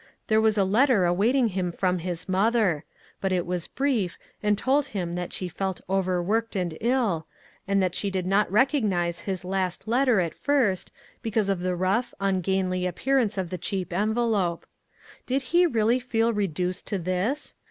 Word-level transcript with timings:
There 0.29 0.41
was 0.41 0.57
a 0.57 0.63
letter 0.63 1.05
awaiting 1.05 1.49
him 1.49 1.71
from 1.71 1.99
his 1.99 2.27
mother; 2.27 2.85
but 3.19 3.31
it 3.31 3.45
was 3.45 3.67
brief, 3.67 4.17
and 4.41 4.57
told 4.57 4.87
him 4.87 5.13
that 5.13 5.31
she 5.31 5.47
felt 5.47 5.79
over 5.87 6.17
A 6.17 6.23
VICTIM 6.23 6.25
OF 6.25 6.33
CIRCUMSTANQp. 6.79 6.89
155 6.89 6.89
worked 6.89 6.89
and 6.89 6.89
ill, 6.89 7.27
and 7.71 7.83
that 7.83 7.93
she 7.93 8.09
did 8.09 8.25
not 8.25 8.51
rec 8.51 8.69
ognize 8.71 9.19
his 9.29 9.45
last 9.45 9.87
letter 9.87 10.19
at 10.19 10.33
first, 10.33 10.91
because 11.21 11.49
of 11.49 11.59
the 11.59 11.75
rou 11.75 12.01
.jh, 12.01 12.13
ungainly 12.19 12.87
appearance 12.87 13.37
of 13.37 13.51
the 13.51 13.59
cheap 13.59 13.93
envelope. 13.93 14.65
Did 15.27 15.43
he 15.53 15.67
really 15.67 15.99
feel 15.99 16.33
re 16.33 16.47
duced 16.47 16.87
to 16.87 16.97
this? 16.97 17.53